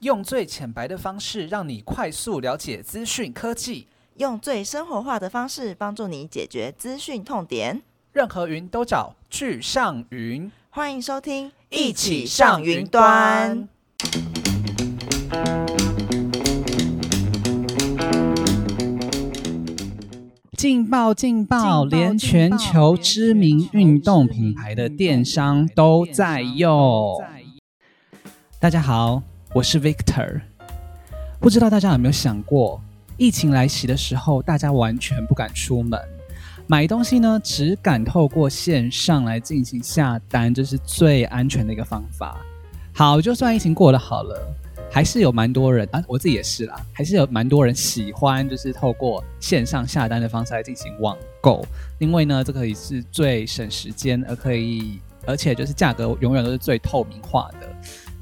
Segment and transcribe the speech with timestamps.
[0.00, 3.86] 用最浅白的方式，让你快速了解资讯科技，
[4.18, 7.80] 用最生活化的方式帮助你解决资讯痛点。
[8.12, 13.66] 任何云都找聚上云，欢迎收听，一起上云端。
[20.58, 27.24] 劲爆劲爆，连全球知名运动品牌的电商都在用。
[28.58, 29.22] 大家好，
[29.52, 30.40] 我是 Victor。
[31.40, 32.80] 不知道大家有没有想过，
[33.16, 36.00] 疫情来袭的时候，大家完全不敢出门，
[36.66, 42.38] 买东西呢，只敢透过线上来进行下单，这是最安全的一个方法。
[42.92, 44.54] 好，就算疫情过了好了。
[44.88, 51.66] 还是有蛮多人啊，我自己也是啦，还是有蛮多人喜欢，就是透过线上下单的方式来进行网购，
[51.98, 57.68] 因为呢，这可以是最省时间，而可以，而且就是价格永远都是最透明化的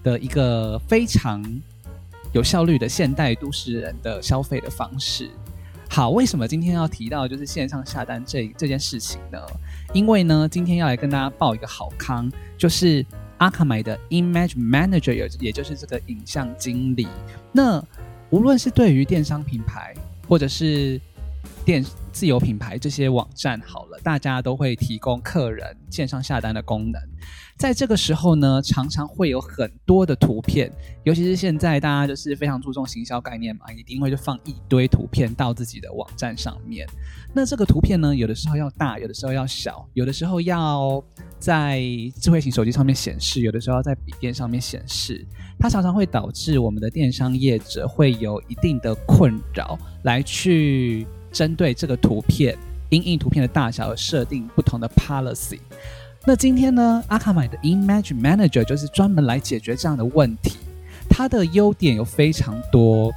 [0.05, 1.43] 的一个非常
[2.33, 5.29] 有效率的现代都市人的消费的方式。
[5.91, 9.41] 好，为什么今天要提到就是线上下单这这件事情呢？
[9.93, 13.05] 因为呢，今天要来跟大家报一个好康，就是。
[13.39, 17.09] 阿卡买的 Image Manager 有，也就是这个影像经理。
[17.51, 17.85] 那
[18.31, 19.93] 无论是对于电商品牌，
[20.29, 21.01] 或者是
[21.65, 27.03] 电自有品牌这些网站，好了，大家都会提供客人线上下单的功能。
[27.57, 30.71] 在这个时候呢，常常会有很多的图片，
[31.03, 36.87] 尤其是现在大家就是非常注重行销概念嘛，一定会就放一堆图片到自己的网站上面。
[37.33, 41.03] 那这个图片呢，有的时候要大，有的时候要小，有的时候要
[41.41, 41.83] 在
[42.21, 45.27] 智慧型手机上面显示，有的时候要在笔电上面显示，
[45.59, 52.57] 它常常会导致我们的电商业者会有一定的困扰，来去针对这个图片
[52.91, 55.59] 因应图片的大小而设定不同的 policy。
[56.25, 60.57] 那今天呢，阿卡买的 Image Manager 就是专门来解决这样的问题。
[61.11, 63.13] 它的优点有非常多。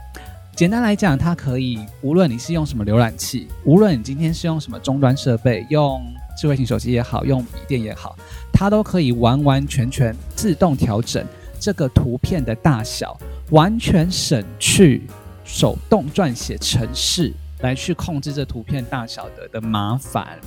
[0.55, 6.02] 简单来讲，它可以无论你是用什么浏览器，无论你今天是用什么终端设备，用
[6.36, 8.17] 智慧型手机也好，用笔电也好，
[8.52, 11.23] 它都可以完完全全自动调整
[11.59, 13.15] 这个图片的大小，
[13.52, 15.03] 完全省去
[15.45, 17.31] 手动撰写程式
[17.61, 20.39] 来去控制这图片大小的的麻烦。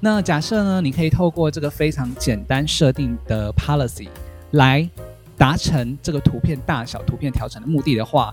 [0.00, 0.80] 那假设呢？
[0.80, 4.08] 你可以透过这个非常简单设定的 policy
[4.52, 4.88] 来
[5.36, 8.32] 达成这个图片大小、图片调整的目的的话，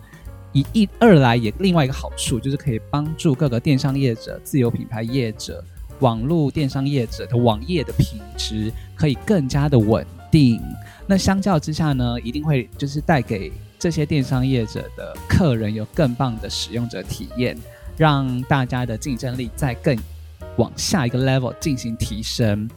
[0.54, 5.64] 以一二来也另外一个好处就是可以帮助各个电商业者、自由品牌业者、
[6.02, 10.62] 网络电商业者的网页的品质可以更加的稳定。
[11.08, 17.58] 那相较之下呢，一定会就是带给这些电商业者的客人有更棒的使用者体验，
[17.98, 19.98] 让大家的竞争力再更。
[20.58, 22.70] 往下一个 level 进行提升。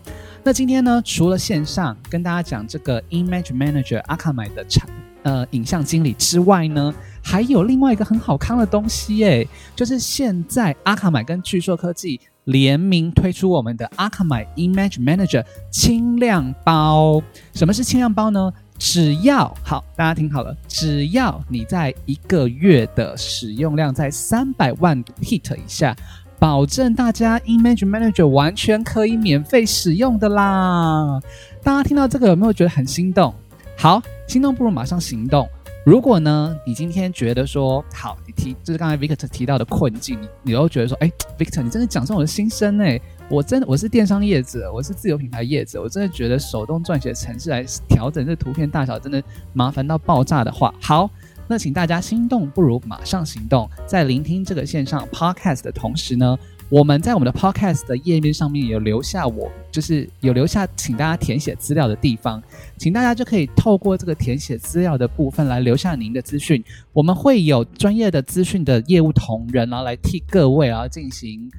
[0.42, 4.88] 那今天呢，除了线上跟大家讲这个 Image Manager 阿卡买的产
[5.22, 6.92] 呃影像经理之外呢，
[7.22, 9.46] 还有另外一个很好看的东西耶，
[9.76, 17.22] 就是现在阿卡买跟巨硕科技联名推出我们的阿卡买 Image Manager 轻量包。
[17.54, 18.52] 什么是轻量包呢？
[18.78, 25.94] 只要好，大家听好了，只要你在一个月的使用量在三百万 hit 以下。
[26.40, 31.20] 保证大家 Image Manager 完全可以免费使用的啦！
[31.64, 33.34] 大家听到这个有没有觉得很心动？
[33.76, 35.48] 好，心动不如马上行动。
[35.84, 43.00] 如果呢，你今天觉得说好，你提就是刚才 Victor 提到的困境，你你又觉得说，哎，Victor，你真的讲出我的心声哎！
[43.30, 49.22] 我真的我是电商业者，我是自有品牌业者，我真的觉得手动撰写程式来调整这图片大小真的
[49.52, 51.10] 麻烦到爆炸的话，好。
[51.50, 56.36] 那请大家心动不如马上行动，在聆听这个线上 podcast 的同时呢，
[56.68, 62.42] 我们在我们的 podcast 的页面上面有留下我就是有留下请大家填写资料的地方，
[62.76, 66.62] 请大家就可以透过这个填写资料的部分来留下您的资讯，
[66.92, 71.50] 我们会有专业的资讯的业务同仁，然后来替各位然后进行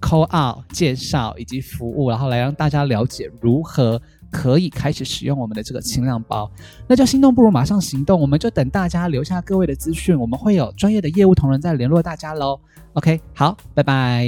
[0.00, 4.00] call out 介绍以及服务，然后来让大家了解如何。
[4.28, 6.50] 可以开始使用我们的这个轻量包，
[6.86, 12.60] 那叫心动不如马上行动，我们就等大家留下各位的资讯，我们会有专业的业务同仁在联络大家喽。
[12.94, 14.26] OK，好，拜拜。